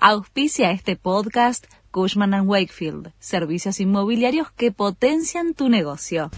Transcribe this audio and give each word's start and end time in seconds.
Auspicia 0.00 0.70
este 0.70 0.94
podcast 0.94 1.66
Cushman⁇ 1.90 2.30
Wakefield, 2.46 3.10
servicios 3.18 3.80
inmobiliarios 3.80 4.48
que 4.52 4.70
potencian 4.70 5.54
tu 5.54 5.68
negocio. 5.68 6.30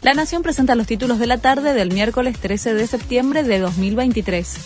La 0.00 0.12
Nación 0.14 0.42
presenta 0.42 0.74
los 0.74 0.88
títulos 0.88 1.20
de 1.20 1.28
la 1.28 1.38
tarde 1.38 1.72
del 1.72 1.92
miércoles 1.92 2.36
13 2.40 2.74
de 2.74 2.88
septiembre 2.88 3.44
de 3.44 3.60
2023. 3.60 4.56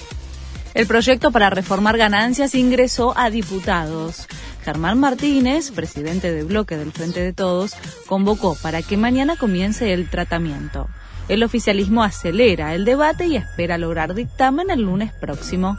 El 0.72 0.86
proyecto 0.86 1.30
para 1.32 1.50
reformar 1.50 1.98
ganancias 1.98 2.54
ingresó 2.54 3.12
a 3.14 3.28
diputados. 3.28 4.26
Germán 4.64 4.98
Martínez, 4.98 5.70
presidente 5.70 6.32
del 6.32 6.46
bloque 6.46 6.78
del 6.78 6.92
Frente 6.92 7.20
de 7.20 7.34
Todos, 7.34 7.74
convocó 8.06 8.56
para 8.62 8.80
que 8.80 8.96
mañana 8.96 9.36
comience 9.36 9.92
el 9.92 10.08
tratamiento. 10.08 10.88
El 11.28 11.42
oficialismo 11.42 12.02
acelera 12.02 12.74
el 12.74 12.86
debate 12.86 13.26
y 13.26 13.36
espera 13.36 13.76
lograr 13.76 14.14
dictamen 14.14 14.70
el 14.70 14.80
lunes 14.80 15.12
próximo. 15.12 15.76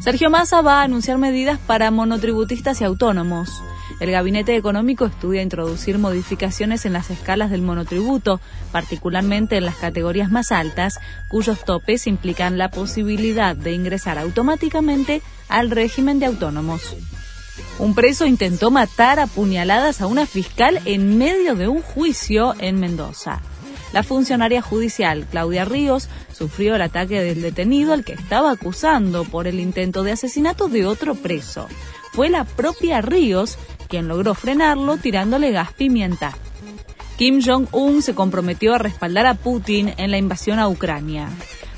Sergio 0.00 0.28
Massa 0.28 0.60
va 0.60 0.80
a 0.80 0.82
anunciar 0.82 1.18
medidas 1.18 1.58
para 1.58 1.90
monotributistas 1.90 2.80
y 2.80 2.84
autónomos. 2.84 3.62
El 4.00 4.10
Gabinete 4.10 4.56
Económico 4.56 5.06
estudia 5.06 5.40
introducir 5.40 5.98
modificaciones 5.98 6.84
en 6.84 6.92
las 6.92 7.10
escalas 7.10 7.50
del 7.50 7.62
monotributo, 7.62 8.40
particularmente 8.72 9.56
en 9.56 9.64
las 9.64 9.76
categorías 9.76 10.30
más 10.30 10.52
altas, 10.52 10.98
cuyos 11.28 11.64
topes 11.64 12.06
implican 12.06 12.58
la 12.58 12.70
posibilidad 12.70 13.56
de 13.56 13.72
ingresar 13.72 14.18
automáticamente 14.18 15.22
al 15.48 15.70
régimen 15.70 16.18
de 16.18 16.26
autónomos. 16.26 16.96
Un 17.78 17.94
preso 17.94 18.26
intentó 18.26 18.70
matar 18.70 19.20
a 19.20 19.26
puñaladas 19.26 20.00
a 20.00 20.06
una 20.06 20.26
fiscal 20.26 20.80
en 20.84 21.18
medio 21.18 21.54
de 21.54 21.68
un 21.68 21.82
juicio 21.82 22.54
en 22.58 22.80
Mendoza. 22.80 23.40
La 23.92 24.02
funcionaria 24.02 24.62
judicial 24.62 25.26
Claudia 25.30 25.64
Ríos 25.64 26.08
sufrió 26.32 26.74
el 26.74 26.82
ataque 26.82 27.20
del 27.20 27.42
detenido 27.42 27.92
al 27.92 28.04
que 28.04 28.14
estaba 28.14 28.50
acusando 28.50 29.24
por 29.24 29.46
el 29.46 29.60
intento 29.60 30.02
de 30.02 30.12
asesinato 30.12 30.68
de 30.68 30.86
otro 30.86 31.14
preso. 31.14 31.68
Fue 32.12 32.28
la 32.28 32.44
propia 32.44 33.00
Ríos 33.00 33.58
quien 33.88 34.08
logró 34.08 34.34
frenarlo 34.34 34.96
tirándole 34.96 35.52
gas 35.52 35.72
pimienta. 35.72 36.36
Kim 37.16 37.40
Jong-un 37.44 38.02
se 38.02 38.14
comprometió 38.14 38.74
a 38.74 38.78
respaldar 38.78 39.26
a 39.26 39.34
Putin 39.34 39.94
en 39.98 40.10
la 40.10 40.18
invasión 40.18 40.58
a 40.58 40.68
Ucrania. 40.68 41.28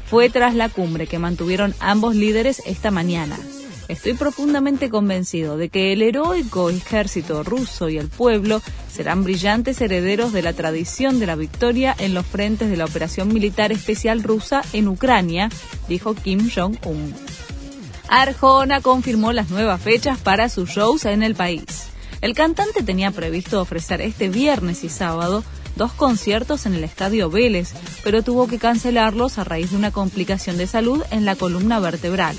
Fue 0.07 0.31
tras 0.31 0.55
la 0.55 0.69
cumbre 0.69 1.07
que 1.07 1.19
mantuvieron 1.19 1.75
ambos 1.81 2.15
líderes 2.15 2.63
esta 2.65 2.91
mañana. 2.91 3.37
Estoy 3.89 4.15
profundamente 4.15 4.91
convencido 4.91 5.57
de 5.57 5.69
que 5.69 5.93
el 5.93 6.03
heroico 6.03 6.71
ejército 6.71 7.45
ruso 7.45 7.89
y 7.89 7.99
el 7.99 8.09
pueblo 8.09 8.61
serán 8.93 9.23
brillantes 9.23 9.81
herederos 9.81 10.33
de 10.33 10.43
la 10.43 10.55
tradición 10.55 11.21
de 11.21 11.27
la 11.27 11.37
victoria 11.37 11.95
en 11.99 12.13
los 12.13 12.27
frentes 12.27 12.69
de 12.69 12.77
la 12.77 12.85
operación 12.85 13.33
militar 13.33 13.71
especial 13.71 14.25
rusa 14.25 14.63
en 14.73 14.89
Ucrania, 14.89 15.51
dijo 15.89 16.15
Kim 16.15 16.51
Jong-un. 16.53 17.15
Arjona 18.09 18.81
confirmó 18.81 19.33
las 19.33 19.51
nuevas 19.51 19.81
fechas 19.81 20.19
para 20.19 20.49
sus 20.49 20.71
shows 20.71 21.05
en 21.05 21.23
el 21.23 21.37
país. 21.37 21.65
El 22.21 22.35
cantante 22.35 22.83
tenía 22.83 23.13
previsto 23.13 23.61
ofrecer 23.61 24.01
este 24.01 24.29
viernes 24.29 24.83
y 24.83 24.89
sábado 24.89 25.45
dos 25.77 25.93
conciertos 25.93 26.67
en 26.67 26.75
el 26.75 26.83
Estadio 26.83 27.31
Vélez, 27.31 27.73
pero 28.03 28.23
tuvo 28.23 28.49
que 28.49 28.59
cancelarlos 28.59 29.39
a 29.39 29.45
raíz 29.45 29.71
de 29.71 29.77
una 29.77 29.93
complicación 29.93 30.57
de 30.57 30.67
salud 30.67 31.03
en 31.11 31.25
la 31.25 31.37
columna 31.37 31.79
vertebral. 31.79 32.37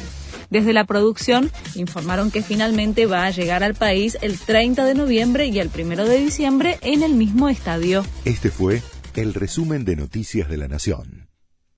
Desde 0.50 0.74
la 0.74 0.86
producción 0.86 1.52
informaron 1.76 2.32
que 2.32 2.44
finalmente 2.44 3.06
va 3.06 3.26
a 3.26 3.32
llegar 3.32 3.64
al 3.64 3.76
país 3.76 4.18
el 4.22 4.38
30 4.38 4.86
de 4.86 4.96
noviembre 4.96 5.48
y 5.48 5.60
el 5.60 5.70
1 5.74 6.06
de 6.06 6.18
diciembre 6.20 6.78
en 6.82 7.04
el 7.04 7.14
mismo 7.14 7.50
estadio. 7.50 8.06
Este 8.26 8.50
fue 8.50 8.82
el 9.16 9.34
resumen 9.34 9.84
de 9.84 9.96
Noticias 9.96 10.50
de 10.50 10.58
la 10.58 10.68
Nación. 10.68 11.27